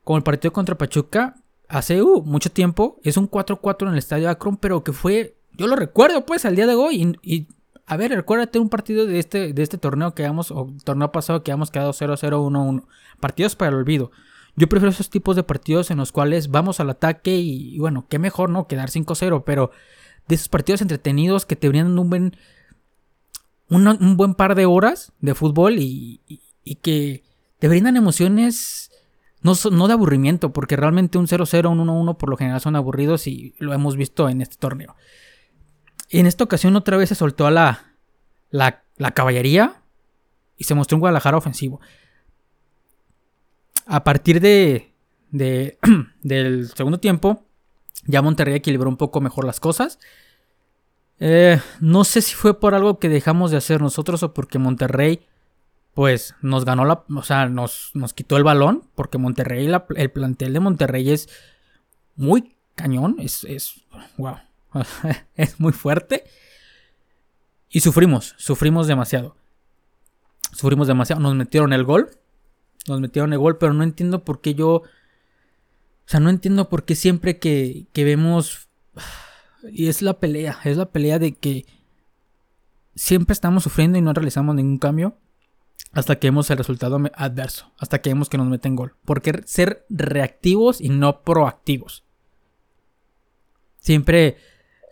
con 0.05 0.17
el 0.17 0.23
partido 0.23 0.53
contra 0.53 0.79
Pachuca, 0.79 1.37
hace 1.69 2.03
uh, 2.03 2.23
mucho 2.23 2.51
tiempo. 2.51 2.99
Es 3.05 3.17
un 3.17 3.31
4-4 3.31 3.87
en 3.87 3.93
el 3.93 3.99
estadio 3.99 4.31
Akron, 4.31 4.57
pero 4.57 4.83
que 4.83 4.93
fue. 4.93 5.37
Yo 5.53 5.67
lo 5.67 5.77
recuerdo, 5.77 6.25
pues, 6.27 6.45
al 6.45 6.57
día 6.57 6.67
de 6.67 6.75
hoy. 6.75 7.17
Y, 7.23 7.49
a 7.87 7.97
ver, 7.97 8.11
recuérdate 8.13 8.59
un 8.59 8.69
partido 8.69 9.07
de 9.07 9.19
este, 9.19 9.53
de 9.53 9.63
este 9.63 9.79
torneo 9.79 10.15
que 10.15 10.25
hemos, 10.25 10.51
o 10.51 10.73
torneo 10.85 11.13
pasado 11.13 11.43
que 11.43 11.51
hemos 11.51 11.71
quedado 11.71 11.93
0-0-1-1. 11.93 12.85
Partidos 13.21 13.57
para 13.57 13.71
el 13.71 13.77
olvido. 13.77 14.11
Yo 14.57 14.69
prefiero 14.69 14.91
esos 14.91 15.11
tipos 15.11 15.37
de 15.37 15.45
partidos 15.45 15.91
en 15.91 15.99
los 15.99 16.11
cuales 16.11 16.51
vamos 16.51 16.81
al 16.81 16.91
ataque 16.91 17.37
y, 17.37 17.79
bueno, 17.79 18.07
qué 18.09 18.19
mejor, 18.19 18.51
¿no? 18.51 18.67
Quedar 18.67 18.91
5-0, 18.91 19.45
pero 19.45 19.71
de 20.27 20.35
esos 20.35 20.49
partidos 20.49 20.83
entretenidos 20.83 21.47
que 21.47 21.57
te 21.57 21.69
brindan 21.69 21.99
un 21.99 22.11
buen, 22.11 22.37
un, 23.71 24.17
buen 24.17 24.35
par 24.35 24.55
de 24.55 24.67
horas 24.67 25.13
de 25.21 25.35
fútbol 25.35 25.79
y, 25.79 26.21
y 26.65 26.75
que 26.77 27.23
te 27.59 27.69
brindan 27.69 27.97
emociones 27.97 28.91
no, 29.71 29.87
de 29.87 29.93
aburrimiento, 29.93 30.53
porque 30.53 30.77
realmente 30.77 31.19
un 31.19 31.27
0-0, 31.27 31.71
un 31.71 31.87
1-1 31.87 32.17
por 32.17 32.31
lo 32.31 32.37
general 32.37 32.61
son 32.61 32.77
aburridos 32.77 33.27
y 33.27 33.55
lo 33.59 33.73
hemos 33.73 33.97
visto 33.97 34.29
en 34.29 34.41
este 34.41 34.57
torneo. 34.57 34.97
En 36.11 36.27
esta 36.27 36.45
ocasión 36.45 36.77
otra 36.77 36.97
vez 36.97 37.11
se 37.11 37.15
soltó 37.15 37.47
a 37.47 37.51
la, 37.51 37.95
la, 38.51 39.11
caballería 39.13 39.83
y 40.57 40.65
se 40.65 40.75
mostró 40.75 40.97
un 40.97 41.01
Guadalajara 41.01 41.37
ofensivo. 41.37 41.81
A 43.87 44.05
partir 44.05 44.41
de, 44.41 44.93
de 45.31 45.79
del 46.23 46.69
segundo 46.75 46.99
tiempo, 46.99 47.45
ya 48.07 48.23
Monterrey 48.23 48.55
equilibró 48.55 48.89
un 48.89 48.97
poco 48.97 49.21
mejor 49.21 49.45
las 49.45 49.61
cosas. 49.61 49.99
Eh, 51.21 51.61
no 51.81 52.05
sé 52.05 52.23
si 52.23 52.35
fue 52.35 52.59
por 52.59 52.75
algo 52.75 52.99
que 52.99 53.09
dejamos 53.09 53.51
de 53.51 53.57
hacer 53.57 53.81
nosotros 53.81 54.23
o 54.23 54.33
porque 54.33 54.59
Monterrey 54.59 55.27
pues 55.99 56.37
nos 56.43 56.65
ganó 56.65 56.85
la, 56.85 57.03
o 57.13 57.23
sea, 57.25 57.49
nos, 57.49 57.91
nos 57.93 58.15
quitó 58.15 58.37
el 58.37 58.45
balón, 58.45 58.85
porque 58.95 59.19
Monterrey, 59.19 59.69
el 59.97 60.11
plantel 60.13 60.53
de 60.53 60.61
Monterrey 60.61 61.11
es 61.11 61.29
muy 62.15 62.55
cañón, 62.77 63.17
es, 63.19 63.43
es, 63.43 63.81
wow, 64.17 64.37
es 65.35 65.59
muy 65.59 65.73
fuerte. 65.73 66.23
Y 67.69 67.81
sufrimos, 67.81 68.37
sufrimos 68.39 68.87
demasiado. 68.87 69.35
Sufrimos 70.53 70.87
demasiado, 70.87 71.21
nos 71.21 71.35
metieron 71.35 71.73
el 71.73 71.83
gol, 71.83 72.11
nos 72.87 73.01
metieron 73.01 73.33
el 73.33 73.41
gol, 73.41 73.59
pero 73.59 73.73
no 73.73 73.83
entiendo 73.83 74.25
por 74.25 74.41
qué 74.41 74.55
yo 74.55 74.69
O 74.75 74.85
sea, 76.07 76.21
no 76.21 76.31
entiendo 76.31 76.69
por 76.69 76.85
qué 76.85 76.95
siempre 76.95 77.41
que, 77.41 77.89
que 77.93 78.05
vemos... 78.05 78.69
Y 79.73 79.89
es 79.89 80.01
la 80.01 80.21
pelea, 80.21 80.61
es 80.63 80.77
la 80.77 80.93
pelea 80.93 81.19
de 81.19 81.35
que 81.35 81.67
siempre 82.95 83.33
estamos 83.33 83.65
sufriendo 83.65 83.99
y 83.99 84.01
no 84.01 84.13
realizamos 84.13 84.55
ningún 84.55 84.79
cambio 84.79 85.19
hasta 85.93 86.19
que 86.19 86.29
vemos 86.29 86.51
el 86.51 86.59
resultado 86.59 87.01
adverso, 87.15 87.73
hasta 87.79 88.01
que 88.01 88.11
vemos 88.11 88.29
que 88.29 88.39
nos 88.39 88.49
meten 88.49 88.77
gol. 88.77 88.95
¿Por 89.05 89.23
qué 89.23 89.43
ser 89.47 89.87
reactivos 89.89 90.81
y 90.81 90.91
no 90.91 91.23
proactivos? 91.23 92.05
Siempre 93.79 94.37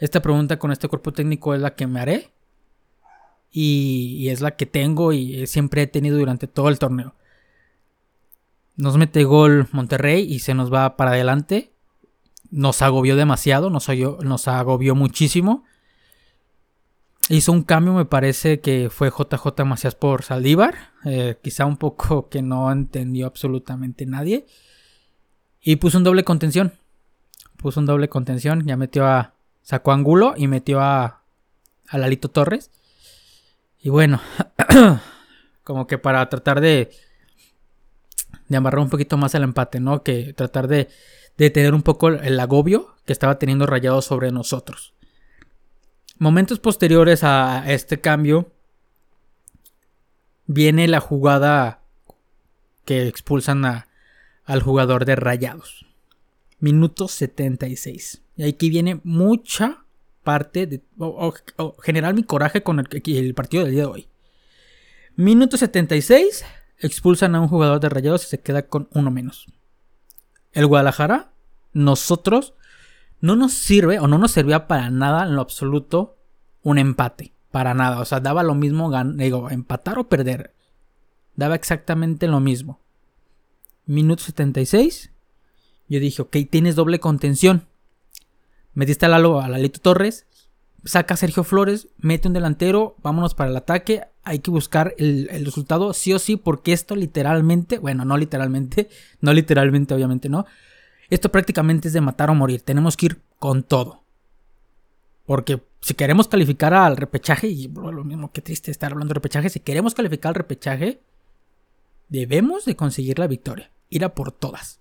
esta 0.00 0.20
pregunta 0.20 0.58
con 0.58 0.72
este 0.72 0.88
cuerpo 0.88 1.12
técnico 1.12 1.54
es 1.54 1.60
la 1.60 1.74
que 1.74 1.86
me 1.86 2.00
haré 2.00 2.30
y, 3.50 4.28
es 4.28 4.40
la 4.40 4.56
que 4.56 4.66
tengo 4.66 5.12
y 5.12 5.46
siempre 5.46 5.82
he 5.82 5.86
tenido 5.86 6.18
durante 6.18 6.46
todo 6.46 6.68
el 6.68 6.78
torneo. 6.78 7.14
Nos 8.76 8.96
mete 8.98 9.24
gol 9.24 9.68
Monterrey 9.72 10.22
y 10.30 10.40
se 10.40 10.54
nos 10.54 10.72
va 10.72 10.96
para 10.96 11.12
adelante. 11.12 11.72
Nos 12.50 12.82
agobió 12.82 13.16
demasiado, 13.16 13.70
nos 13.70 14.48
agobió 14.48 14.94
muchísimo. 14.94 15.64
Hizo 17.28 17.50
un 17.50 17.64
cambio, 17.64 17.92
me 17.92 18.04
parece 18.04 18.60
que 18.60 18.88
fue 18.88 19.10
JJ 19.10 19.64
Macías 19.64 19.96
por 19.96 20.22
Saldívar. 20.22 20.92
Eh, 21.04 21.36
quizá 21.42 21.66
un 21.66 21.76
poco 21.76 22.28
que 22.30 22.40
no 22.42 22.70
entendió 22.70 23.26
absolutamente 23.26 24.06
nadie. 24.06 24.46
Y 25.60 25.76
puso 25.76 25.98
un 25.98 26.04
doble 26.04 26.22
contención. 26.22 26.74
Puso 27.56 27.80
un 27.80 27.86
doble 27.86 28.08
contención. 28.08 28.64
Ya 28.66 28.76
metió 28.76 29.06
a. 29.06 29.34
Sacó 29.62 29.90
Angulo 29.90 30.34
y 30.36 30.46
metió 30.46 30.80
a. 30.80 31.22
A 31.88 31.98
Lalito 31.98 32.28
Torres. 32.28 32.70
Y 33.80 33.90
bueno, 33.90 34.20
como 35.64 35.86
que 35.86 35.98
para 35.98 36.28
tratar 36.28 36.60
de, 36.60 36.90
de 38.48 38.56
amarrar 38.56 38.80
un 38.80 38.90
poquito 38.90 39.16
más 39.16 39.34
el 39.34 39.42
empate, 39.42 39.78
¿no? 39.78 40.02
Que 40.02 40.32
tratar 40.32 40.66
de, 40.66 40.88
de 41.36 41.50
tener 41.50 41.74
un 41.74 41.82
poco 41.82 42.08
el 42.08 42.40
agobio 42.40 42.96
que 43.04 43.12
estaba 43.12 43.38
teniendo 43.38 43.66
rayado 43.66 44.02
sobre 44.02 44.32
nosotros. 44.32 44.95
Momentos 46.18 46.58
posteriores 46.58 47.24
a 47.24 47.64
este 47.70 48.00
cambio, 48.00 48.50
viene 50.46 50.88
la 50.88 51.00
jugada 51.00 51.80
que 52.84 53.06
expulsan 53.06 53.64
a, 53.64 53.88
al 54.44 54.62
jugador 54.62 55.04
de 55.04 55.16
rayados. 55.16 55.86
Minuto 56.58 57.08
76. 57.08 58.22
Y 58.36 58.48
aquí 58.48 58.70
viene 58.70 59.00
mucha 59.04 59.84
parte 60.22 60.66
de 60.66 60.82
o, 60.98 61.32
generar 61.82 62.14
mi 62.14 62.24
coraje 62.24 62.62
con 62.62 62.80
el, 62.80 62.88
el, 63.04 63.34
partido 63.34 63.64
del 63.64 63.72
día 63.72 63.82
de 63.82 63.88
hoy. 63.88 64.08
Minuto 65.14 65.56
76, 65.56 66.44
expulsan 66.78 67.34
a 67.34 67.40
un 67.40 67.48
jugador 67.48 67.80
de 67.80 67.88
Rayados 67.88 68.24
y 68.24 68.28
se 68.28 68.40
queda 68.40 68.62
con 68.62 68.88
uno 68.92 69.10
menos. 69.10 69.46
El 70.52 70.66
Guadalajara, 70.66 71.30
nosotros, 71.72 72.54
no 73.20 73.36
nos 73.36 73.52
sirve 73.52 73.98
o 73.98 74.06
no 74.06 74.18
nos 74.18 74.32
servía 74.32 74.66
para 74.66 74.90
nada 74.90 75.24
en 75.24 75.34
lo 75.34 75.42
absoluto 75.42 76.16
un 76.62 76.78
empate. 76.78 77.32
Para 77.50 77.74
nada. 77.74 78.00
O 78.00 78.04
sea, 78.04 78.20
daba 78.20 78.42
lo 78.42 78.54
mismo, 78.54 78.90
digo, 79.14 79.50
empatar 79.50 79.98
o 79.98 80.08
perder. 80.08 80.54
Daba 81.36 81.54
exactamente 81.54 82.26
lo 82.26 82.40
mismo. 82.40 82.80
Minuto 83.86 84.24
76. 84.24 85.10
Yo 85.88 86.00
dije, 86.00 86.22
ok, 86.22 86.36
tienes 86.50 86.74
doble 86.74 86.98
contención. 86.98 87.66
Metiste 88.74 89.06
a 89.06 89.08
Lalo, 89.08 89.40
a 89.40 89.48
Lalito 89.48 89.80
Torres, 89.80 90.26
saca 90.84 91.14
a 91.14 91.16
Sergio 91.16 91.44
Flores, 91.44 91.88
mete 91.98 92.28
un 92.28 92.34
delantero, 92.34 92.96
vámonos 93.02 93.34
para 93.34 93.50
el 93.50 93.56
ataque. 93.56 94.02
Hay 94.22 94.40
que 94.40 94.50
buscar 94.50 94.94
el, 94.98 95.28
resultado 95.44 95.92
sí 95.92 96.12
o 96.12 96.18
sí, 96.18 96.36
porque 96.36 96.72
esto 96.72 96.96
literalmente, 96.96 97.78
bueno, 97.78 98.04
no 98.04 98.16
literalmente, 98.16 98.88
no 99.20 99.32
literalmente, 99.32 99.94
obviamente 99.94 100.28
no. 100.28 100.46
Esto 101.10 101.30
prácticamente 101.30 101.88
es 101.88 101.94
de 101.94 102.00
matar 102.00 102.30
o 102.30 102.34
morir. 102.34 102.62
Tenemos 102.62 102.96
que 102.96 103.06
ir 103.06 103.20
con 103.38 103.62
todo. 103.62 104.02
Porque 105.24 105.62
si 105.80 105.94
queremos 105.94 106.28
calificar 106.28 106.72
al 106.74 106.96
repechaje, 106.96 107.48
y 107.48 107.68
lo 107.68 108.04
mismo 108.04 108.32
que 108.32 108.42
triste 108.42 108.70
estar 108.70 108.92
hablando 108.92 109.10
de 109.10 109.14
repechaje, 109.14 109.50
si 109.50 109.60
queremos 109.60 109.94
calificar 109.94 110.30
al 110.30 110.34
repechaje, 110.36 111.00
debemos 112.08 112.64
de 112.64 112.76
conseguir 112.76 113.18
la 113.18 113.26
victoria. 113.26 113.70
Ir 113.88 114.04
a 114.04 114.14
por 114.14 114.32
todas. 114.32 114.80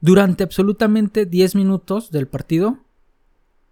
Durante 0.00 0.44
absolutamente 0.44 1.26
10 1.26 1.54
minutos 1.54 2.10
del 2.10 2.28
partido 2.28 2.78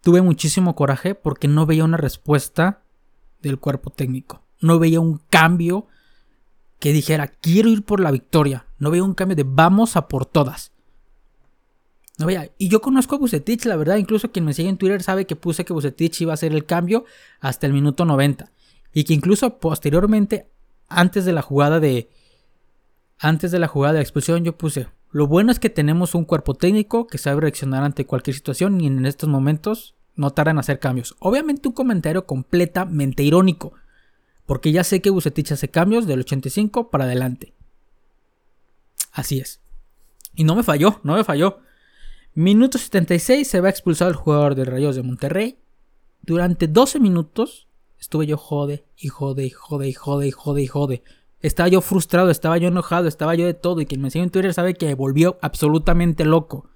tuve 0.01 0.23
muchísimo 0.23 0.75
coraje 0.75 1.15
porque 1.15 1.49
no 1.49 1.67
veía 1.67 1.85
una 1.85 1.97
respuesta 1.97 2.83
del 3.43 3.59
cuerpo 3.59 3.91
técnico. 3.91 4.43
No 4.61 4.79
veía 4.79 5.01
un 5.01 5.21
cambio 5.29 5.87
que 6.79 6.93
dijera 6.93 7.29
quiero 7.29 7.69
ir 7.69 7.85
por 7.85 8.01
la 8.01 8.11
victoria. 8.11 8.67
No 8.83 8.91
veía 8.91 9.05
un 9.05 9.15
cambio 9.15 9.37
de 9.37 9.45
vamos 9.47 9.95
a 9.95 10.09
por 10.09 10.27
todas. 10.27 10.73
No 12.19 12.27
veía. 12.27 12.51
Y 12.59 12.67
yo 12.67 12.81
conozco 12.81 13.15
a 13.15 13.19
Bucetich, 13.19 13.65
la 13.67 13.77
verdad. 13.77 13.95
Incluso 13.95 14.33
quien 14.33 14.45
me 14.45 14.55
sigue 14.55 14.71
en 14.71 14.77
Twitter 14.77 15.05
sabe 15.05 15.25
que 15.25 15.37
puse 15.37 15.65
que 15.65 15.73
Bucetich 15.73 16.21
iba 16.21 16.33
a 16.33 16.35
hacer 16.35 16.53
el 16.53 16.67
cambio 16.67 17.05
hasta 17.39 17.69
el 17.69 17.75
minuto 17.75 18.05
90. 18.05 18.51
Y 18.93 19.05
que 19.05 19.15
incluso 19.15 19.61
posteriormente, 19.61 20.49
antes 20.89 21.25
de 21.25 21.33
la 21.33 21.43
jugada 21.43 21.79
de. 21.79 22.11
Antes 23.21 23.53
de 23.53 23.61
la 23.61 23.69
jugada 23.69 23.95
de 23.95 24.01
expulsión, 24.01 24.43
yo 24.43 24.59
puse 24.59 24.89
lo 25.13 25.29
bueno 25.29 25.53
es 25.53 25.61
que 25.61 25.71
tenemos 25.71 26.17
un 26.17 26.25
cuerpo 26.25 26.55
técnico 26.55 27.07
que 27.07 27.19
sabe 27.19 27.43
reaccionar 27.43 27.85
ante 27.85 28.05
cualquier 28.05 28.35
situación 28.35 28.81
y 28.81 28.89
en 28.89 29.07
estos 29.07 29.29
momentos 29.29 29.95
no 30.17 30.33
tardan 30.33 30.57
en 30.57 30.59
hacer 30.59 30.81
cambios. 30.81 31.15
Obviamente 31.21 31.69
un 31.69 31.75
comentario 31.75 32.27
completamente 32.27 33.23
irónico, 33.23 33.75
porque 34.45 34.73
ya 34.73 34.83
sé 34.83 35.01
que 35.01 35.11
Bucetich 35.11 35.53
hace 35.53 35.69
cambios 35.69 36.09
del 36.09 36.19
85 36.19 36.91
para 36.91 37.05
adelante. 37.05 37.53
Así 39.13 39.39
es. 39.39 39.61
Y 40.35 40.45
no 40.45 40.55
me 40.55 40.63
falló, 40.63 41.01
no 41.03 41.15
me 41.15 41.25
falló. 41.25 41.61
Minuto 42.35 42.79
76 42.79 43.47
se 43.47 43.61
va 43.61 43.69
expulsado 43.69 44.11
el 44.11 44.17
jugador 44.17 44.55
de 44.55 44.65
Rayos 44.65 44.97
de 44.97 45.03
Monterrey. 45.03 45.59
Durante 46.23 46.67
12 46.67 46.99
minutos 46.99 47.69
estuve 48.01 48.27
yo 48.27 48.39
jode 48.39 48.85
y 48.97 49.09
jode 49.09 49.45
y 49.45 49.51
jode 49.51 49.89
y 49.89 49.93
jode 49.93 50.27
y 50.27 50.31
jode 50.31 50.63
y 50.63 50.67
jode. 50.67 51.03
Estaba 51.41 51.69
yo 51.69 51.81
frustrado, 51.81 52.31
estaba 52.31 52.57
yo 52.57 52.69
enojado, 52.69 53.09
estaba 53.09 53.35
yo 53.35 53.45
de 53.45 53.55
todo. 53.55 53.81
Y 53.81 53.87
quien 53.87 54.01
me 54.01 54.11
sigue 54.11 54.25
en 54.25 54.31
Twitter 54.31 54.55
sabe 54.55 54.75
que 54.75 54.95
volvió 54.95 55.39
absolutamente 55.43 56.25
loco. 56.25 56.71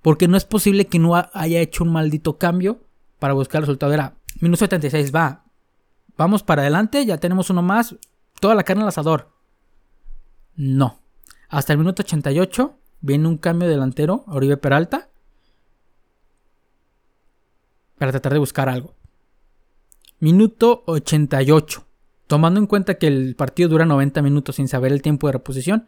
Porque 0.00 0.28
no 0.28 0.36
es 0.36 0.44
posible 0.44 0.86
que 0.86 0.98
no 0.98 1.14
haya 1.14 1.60
hecho 1.60 1.84
un 1.84 1.92
maldito 1.92 2.38
cambio 2.38 2.80
para 3.18 3.34
buscar 3.34 3.60
el 3.60 3.66
resultado. 3.66 3.92
Era 3.92 4.16
minuto 4.40 4.60
76, 4.60 5.14
va. 5.14 5.44
Vamos 6.16 6.42
para 6.42 6.62
adelante, 6.62 7.04
ya 7.04 7.18
tenemos 7.18 7.50
uno 7.50 7.62
más. 7.62 7.96
Toda 8.40 8.54
la 8.54 8.62
carne 8.62 8.82
al 8.82 8.88
asador. 8.88 9.30
No. 10.54 11.01
Hasta 11.52 11.74
el 11.74 11.78
minuto 11.78 12.02
88 12.02 12.78
viene 13.02 13.28
un 13.28 13.36
cambio 13.36 13.68
delantero, 13.68 14.24
Oribe 14.26 14.56
Peralta. 14.56 15.10
Para 17.98 18.10
tratar 18.10 18.32
de 18.32 18.38
buscar 18.38 18.68
algo. 18.70 18.94
Minuto 20.18 20.82
88 20.86 21.86
tomando 22.26 22.58
en 22.58 22.66
cuenta 22.66 22.94
que 22.94 23.06
el 23.06 23.36
partido 23.36 23.68
dura 23.68 23.84
90 23.84 24.22
minutos 24.22 24.56
sin 24.56 24.66
saber 24.66 24.90
el 24.92 25.02
tiempo 25.02 25.26
de 25.26 25.34
reposición, 25.34 25.86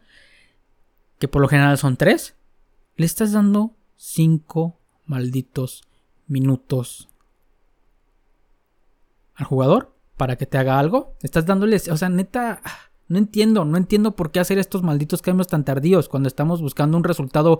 que 1.17 1.27
por 1.27 1.41
lo 1.41 1.47
general 1.47 1.79
son 1.79 1.97
3, 1.97 2.35
le 2.97 3.05
estás 3.07 3.31
dando 3.31 3.73
5 3.95 4.77
malditos 5.07 5.83
minutos 6.27 7.09
al 9.33 9.47
jugador 9.47 9.95
para 10.17 10.35
que 10.35 10.45
te 10.45 10.59
haga 10.59 10.77
algo. 10.77 11.15
Estás 11.23 11.47
dándole, 11.47 11.77
o 11.77 11.97
sea, 11.97 12.09
neta, 12.09 12.61
no 13.07 13.17
entiendo, 13.17 13.65
no 13.65 13.77
entiendo 13.77 14.15
por 14.15 14.31
qué 14.31 14.39
hacer 14.39 14.57
estos 14.57 14.83
malditos 14.83 15.21
cambios 15.21 15.47
tan 15.47 15.63
tardíos 15.63 16.09
cuando 16.09 16.27
estamos 16.27 16.61
buscando 16.61 16.97
un 16.97 17.03
resultado, 17.03 17.59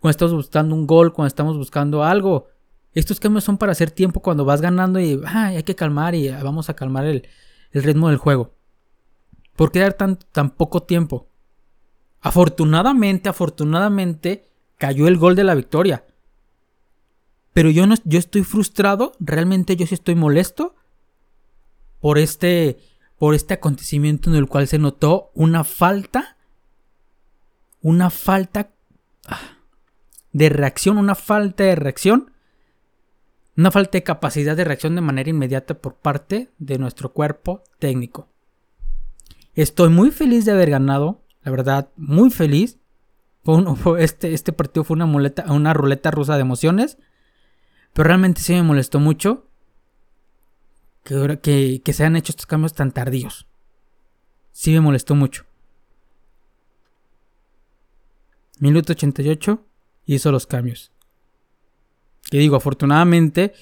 cuando 0.00 0.10
estamos 0.10 0.34
buscando 0.34 0.74
un 0.74 0.86
gol, 0.86 1.12
cuando 1.12 1.28
estamos 1.28 1.56
buscando 1.56 2.02
algo. 2.02 2.48
Estos 2.92 3.20
cambios 3.20 3.44
son 3.44 3.58
para 3.58 3.72
hacer 3.72 3.90
tiempo 3.90 4.20
cuando 4.20 4.44
vas 4.44 4.60
ganando 4.60 5.00
y 5.00 5.20
hay 5.24 5.62
que 5.62 5.74
calmar 5.74 6.14
y 6.14 6.28
vamos 6.28 6.68
a 6.68 6.74
calmar 6.74 7.06
el, 7.06 7.28
el 7.70 7.82
ritmo 7.82 8.08
del 8.08 8.18
juego. 8.18 8.54
¿Por 9.56 9.70
qué 9.70 9.80
dar 9.80 9.94
tan, 9.94 10.18
tan 10.32 10.50
poco 10.50 10.82
tiempo? 10.82 11.28
Afortunadamente, 12.20 13.28
afortunadamente, 13.28 14.50
cayó 14.78 15.06
el 15.06 15.16
gol 15.16 15.36
de 15.36 15.44
la 15.44 15.54
victoria. 15.54 16.04
Pero 17.52 17.70
yo 17.70 17.86
no 17.86 17.94
yo 18.04 18.18
estoy 18.18 18.44
frustrado, 18.44 19.12
realmente 19.20 19.76
yo 19.76 19.86
sí 19.86 19.94
estoy 19.94 20.14
molesto 20.14 20.74
por 22.00 22.18
este 22.18 22.78
por 23.22 23.36
este 23.36 23.54
acontecimiento 23.54 24.30
en 24.30 24.34
el 24.34 24.48
cual 24.48 24.66
se 24.66 24.80
notó 24.80 25.30
una 25.34 25.62
falta 25.62 26.36
una 27.80 28.10
falta 28.10 28.72
ah, 29.28 29.58
de 30.32 30.48
reacción, 30.48 30.98
una 30.98 31.14
falta 31.14 31.62
de 31.62 31.76
reacción 31.76 32.32
una 33.56 33.70
falta 33.70 33.92
de 33.92 34.02
capacidad 34.02 34.56
de 34.56 34.64
reacción 34.64 34.96
de 34.96 35.02
manera 35.02 35.30
inmediata 35.30 35.74
por 35.74 35.94
parte 35.94 36.50
de 36.58 36.78
nuestro 36.78 37.12
cuerpo 37.12 37.62
técnico. 37.78 38.26
Estoy 39.54 39.90
muy 39.90 40.10
feliz 40.10 40.44
de 40.44 40.50
haber 40.50 40.70
ganado, 40.70 41.22
la 41.44 41.52
verdad, 41.52 41.90
muy 41.94 42.28
feliz. 42.28 42.80
este, 44.00 44.34
este 44.34 44.52
partido 44.52 44.82
fue 44.82 44.96
una, 44.96 45.06
muleta, 45.06 45.44
una 45.52 45.72
ruleta 45.72 46.10
rusa 46.10 46.34
de 46.34 46.40
emociones, 46.40 46.98
pero 47.92 48.08
realmente 48.08 48.40
sí 48.40 48.52
me 48.52 48.64
molestó 48.64 48.98
mucho 48.98 49.46
que, 51.04 51.38
que, 51.42 51.82
que 51.84 51.92
se 51.92 52.02
hayan 52.02 52.16
hecho 52.16 52.32
estos 52.32 52.46
cambios 52.46 52.74
tan 52.74 52.92
tardíos. 52.92 53.46
Sí 54.52 54.72
me 54.72 54.80
molestó 54.80 55.14
mucho. 55.14 55.44
Minuto 58.58 58.92
88 58.92 59.64
hizo 60.06 60.32
los 60.32 60.46
cambios. 60.46 60.92
Que 62.30 62.38
digo, 62.38 62.56
afortunadamente 62.56 63.52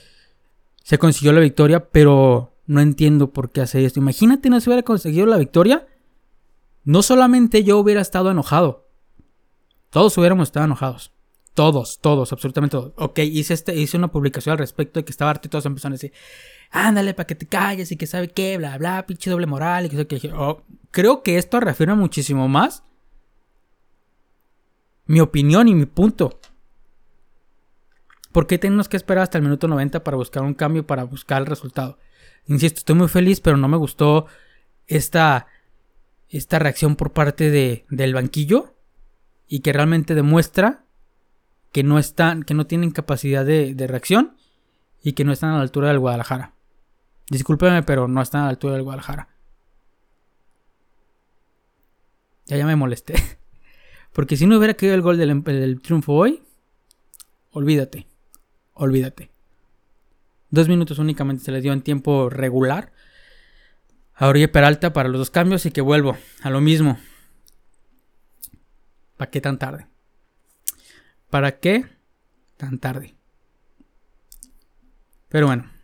se 0.85 0.99
consiguió 0.99 1.33
la 1.33 1.41
victoria, 1.41 1.89
pero 1.91 2.53
no 2.67 2.81
entiendo 2.81 3.33
por 3.33 3.51
qué 3.51 3.63
hace 3.63 3.85
esto. 3.85 4.01
Imagínate 4.01 4.51
no 4.51 4.61
se 4.61 4.69
hubiera 4.69 4.83
conseguido 4.83 5.27
la 5.27 5.39
victoria. 5.39 5.87
No 6.85 7.03
solamente 7.03 7.65
yo 7.65 7.79
hubiera 7.79 8.01
estado 8.01 8.31
enojado. 8.31 8.89
Todos 9.91 10.17
hubiéramos 10.19 10.49
estado 10.49 10.67
enojados. 10.67 11.13
Todos, 11.55 11.99
todos, 12.01 12.33
absolutamente 12.33 12.73
todos. 12.73 12.93
Ok, 12.97 13.19
hice, 13.21 13.55
este, 13.55 13.75
hice 13.75 13.97
una 13.97 14.13
publicación 14.13 14.53
al 14.53 14.59
respecto 14.59 15.01
de 15.01 15.05
que 15.05 15.11
estaba 15.11 15.31
harto 15.31 15.49
y 15.49 15.51
todos 15.51 15.67
empezaron 15.67 15.95
a 15.95 15.97
decir, 15.97 16.13
ándale 16.71 17.15
para 17.15 17.27
que 17.27 17.35
te 17.35 17.47
calles 17.47 17.91
y 17.93 17.97
que 17.97 18.07
sabe 18.07 18.29
qué, 18.29 18.57
bla, 18.57 18.79
bla, 18.79 19.07
pinche 19.07 19.31
doble 19.31 19.47
moral 19.47 19.87
y 19.87 19.89
que 19.89 20.07
que... 20.07 20.33
Oh, 20.33 20.63
creo 20.91 21.23
que 21.23 21.39
esto 21.39 21.61
refiere 21.61 21.95
muchísimo 21.95 22.49
más 22.49 22.83
mi 25.07 25.21
opinión 25.21 25.67
y 25.67 25.75
mi 25.75 25.87
punto. 25.87 26.39
¿Por 28.31 28.47
qué 28.47 28.59
tenemos 28.59 28.89
que 28.89 28.97
esperar 28.97 29.25
hasta 29.25 29.39
el 29.39 29.43
minuto 29.43 29.67
90 29.67 30.05
para 30.05 30.17
buscar 30.17 30.45
un 30.45 30.55
cambio, 30.55 30.87
para 30.87 31.03
buscar 31.03 31.43
el 31.43 31.47
resultado? 31.47 31.99
Insisto, 32.47 32.79
estoy 32.79 32.95
muy 32.95 33.09
feliz, 33.09 33.41
pero 33.41 33.57
no 33.57 33.67
me 33.67 33.77
gustó 33.77 34.27
esta, 34.87 35.49
esta 36.29 36.61
reacción 36.61 36.95
por 36.95 37.13
parte 37.13 37.51
de, 37.51 37.85
del 37.91 38.15
banquillo 38.15 38.77
y 39.49 39.61
que 39.61 39.73
realmente 39.73 40.15
demuestra 40.15 40.85
que 41.73 41.83
no 41.83 41.99
están, 41.99 42.45
que 42.45 42.55
no 42.55 42.69
tienen 42.69 42.93
capacidad 42.93 43.45
de 43.45 43.87
reacción 43.89 44.37
y 45.03 45.15
que 45.15 45.25
no 45.25 45.33
están 45.33 45.51
a 45.51 45.57
la 45.57 45.63
altura 45.63 45.89
del 45.89 45.99
Guadalajara. 45.99 46.55
Discúlpeme, 47.31 47.85
pero 47.85 48.09
no 48.09 48.21
están 48.21 48.43
a 48.43 48.45
la 48.45 48.51
altura 48.51 48.75
del 48.75 48.83
Guadalajara. 48.83 49.29
Ya, 52.47 52.57
ya 52.57 52.67
me 52.67 52.75
molesté. 52.75 53.15
Porque 54.13 54.37
si 54.37 54.47
no 54.47 54.59
hubiera 54.59 54.75
caído 54.75 54.97
el 54.97 55.01
gol 55.01 55.17
del, 55.17 55.43
del 55.45 55.81
triunfo 55.81 56.13
hoy, 56.13 56.43
olvídate. 57.53 58.09
Olvídate. 58.75 59.31
Dos 60.51 60.69
minutos 60.69 60.99
únicamente 60.99 61.45
se 61.45 61.53
le 61.53 61.61
dio 61.61 61.73
en 61.73 61.83
tiempo 61.83 62.29
regular. 62.29 62.93
A 64.15 64.33
Peralta 64.53 64.93
para 64.93 65.09
los 65.09 65.19
dos 65.21 65.31
cambios 65.31 65.65
y 65.65 65.71
que 65.71 65.81
vuelvo 65.81 66.19
a 66.43 66.51
lo 66.51 66.61
mismo. 66.61 66.99
¿Para 69.17 69.31
qué 69.31 69.41
tan 69.41 69.59
tarde? 69.59 69.87
¿Para 71.31 71.61
qué 71.61 71.87
tan 72.57 72.81
tarde? 72.81 73.15
Pero 75.29 75.47
bueno. 75.47 75.80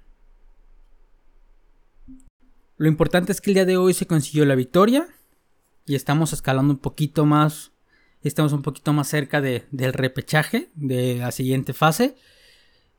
Lo 2.78 2.88
importante 2.88 3.32
es 3.32 3.40
que 3.40 3.50
el 3.50 3.54
día 3.54 3.64
de 3.64 3.76
hoy 3.76 3.94
se 3.94 4.06
consiguió 4.06 4.44
la 4.44 4.54
victoria. 4.54 5.06
Y 5.86 5.94
estamos 5.94 6.32
escalando 6.32 6.74
un 6.74 6.78
poquito 6.78 7.24
más. 7.24 7.72
Estamos 8.22 8.52
un 8.52 8.62
poquito 8.62 8.92
más 8.92 9.08
cerca 9.08 9.40
de, 9.40 9.64
del 9.70 9.92
repechaje 9.92 10.68
de 10.74 11.16
la 11.16 11.30
siguiente 11.30 11.72
fase. 11.72 12.16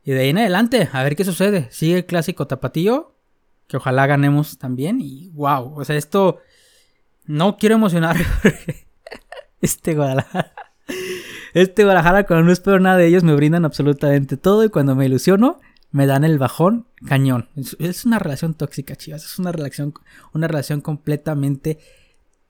Y 0.04 0.12
de 0.12 0.20
ahí 0.20 0.30
en 0.30 0.38
adelante, 0.38 0.88
a 0.92 1.02
ver 1.02 1.16
qué 1.16 1.24
sucede. 1.24 1.68
Sigue 1.70 1.98
el 1.98 2.06
clásico 2.06 2.46
tapatío. 2.46 3.14
Que 3.66 3.76
ojalá 3.76 4.06
ganemos 4.06 4.58
también. 4.58 5.00
Y 5.00 5.28
wow, 5.30 5.78
o 5.78 5.84
sea, 5.84 5.96
esto. 5.96 6.40
No 7.26 7.56
quiero 7.58 7.74
emocionar. 7.74 8.16
este 9.60 9.94
Guadalajara. 9.94 10.54
Este 11.54 11.84
Guadalajara, 11.84 12.24
cuando 12.24 12.46
no 12.46 12.52
espero 12.52 12.80
nada 12.80 12.96
de 12.96 13.06
ellos, 13.06 13.22
me 13.22 13.34
brindan 13.34 13.64
absolutamente 13.66 14.38
todo. 14.38 14.64
Y 14.64 14.70
cuando 14.70 14.96
me 14.96 15.06
ilusiono, 15.06 15.60
me 15.90 16.06
dan 16.06 16.24
el 16.24 16.38
bajón 16.38 16.86
cañón. 17.06 17.48
Es 17.78 18.04
una 18.04 18.18
relación 18.18 18.54
tóxica, 18.54 18.96
chicas. 18.96 19.24
Es 19.24 19.38
una 19.38 19.52
relación, 19.52 19.94
una 20.32 20.48
relación 20.48 20.80
completamente 20.80 21.78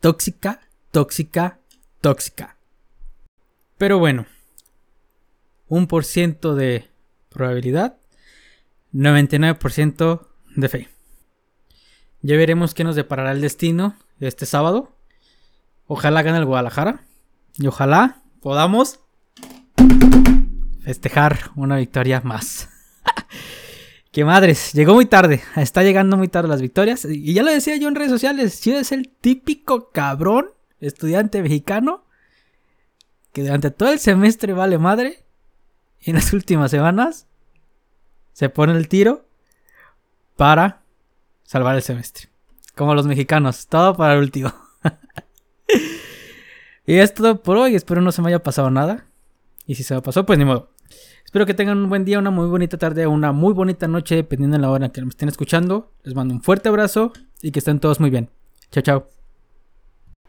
tóxica, 0.00 0.60
tóxica, 0.90 1.60
tóxica. 2.00 2.56
Pero 3.76 3.98
bueno, 3.98 4.26
un 5.68 5.86
por 5.86 6.04
ciento 6.04 6.54
de 6.54 6.88
probabilidad, 7.28 7.98
99% 8.92 10.26
de 10.56 10.68
fe. 10.68 10.88
Ya 12.22 12.36
veremos 12.36 12.74
qué 12.74 12.82
nos 12.82 12.96
deparará 12.96 13.30
el 13.30 13.40
destino 13.40 13.96
este 14.18 14.46
sábado. 14.46 14.96
Ojalá 15.86 16.22
gane 16.22 16.38
el 16.38 16.44
Guadalajara. 16.44 17.04
Y 17.54 17.66
ojalá 17.66 18.22
podamos 18.40 19.00
festejar 20.82 21.50
una 21.54 21.76
victoria 21.76 22.20
más. 22.24 22.70
Qué 24.18 24.24
madres, 24.24 24.72
llegó 24.72 24.94
muy 24.94 25.06
tarde, 25.06 25.44
está 25.54 25.84
llegando 25.84 26.16
muy 26.16 26.26
tarde 26.26 26.48
las 26.48 26.60
victorias. 26.60 27.04
Y 27.04 27.34
ya 27.34 27.44
lo 27.44 27.52
decía 27.52 27.76
yo 27.76 27.86
en 27.86 27.94
redes 27.94 28.10
sociales, 28.10 28.52
si 28.52 28.72
es 28.72 28.90
el 28.90 29.10
típico 29.10 29.92
cabrón 29.92 30.50
estudiante 30.80 31.40
mexicano 31.40 32.04
que 33.32 33.42
durante 33.42 33.70
todo 33.70 33.92
el 33.92 34.00
semestre 34.00 34.54
vale 34.54 34.76
madre 34.76 35.22
y 36.00 36.10
en 36.10 36.16
las 36.16 36.32
últimas 36.32 36.72
semanas 36.72 37.28
se 38.32 38.48
pone 38.48 38.72
el 38.72 38.88
tiro 38.88 39.24
para 40.34 40.82
salvar 41.44 41.76
el 41.76 41.82
semestre. 41.82 42.28
Como 42.74 42.96
los 42.96 43.06
mexicanos, 43.06 43.68
todo 43.68 43.96
para 43.96 44.14
el 44.14 44.18
último. 44.18 44.52
y 46.86 46.96
es 46.96 47.14
todo 47.14 47.40
por 47.40 47.56
hoy, 47.56 47.76
espero 47.76 48.00
no 48.00 48.10
se 48.10 48.20
me 48.20 48.30
haya 48.30 48.42
pasado 48.42 48.68
nada. 48.68 49.06
Y 49.64 49.76
si 49.76 49.84
se 49.84 49.94
me 49.94 50.02
pasó, 50.02 50.26
pues 50.26 50.40
ni 50.40 50.44
modo. 50.44 50.72
Espero 51.28 51.44
que 51.44 51.52
tengan 51.52 51.76
un 51.76 51.90
buen 51.90 52.06
día, 52.06 52.18
una 52.18 52.30
muy 52.30 52.46
bonita 52.46 52.78
tarde, 52.78 53.06
una 53.06 53.32
muy 53.32 53.52
bonita 53.52 53.86
noche, 53.86 54.14
dependiendo 54.14 54.56
de 54.56 54.62
la 54.62 54.70
hora 54.70 54.86
en 54.86 54.92
que 54.92 55.02
me 55.02 55.10
estén 55.10 55.28
escuchando. 55.28 55.92
Les 56.02 56.14
mando 56.14 56.32
un 56.32 56.40
fuerte 56.40 56.70
abrazo 56.70 57.12
y 57.42 57.50
que 57.50 57.58
estén 57.58 57.80
todos 57.80 58.00
muy 58.00 58.08
bien. 58.08 58.30
Chao, 58.70 58.82
chao. 58.82 59.17